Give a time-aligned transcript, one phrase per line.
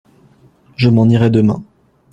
[0.77, 1.63] Je m’en irai demain.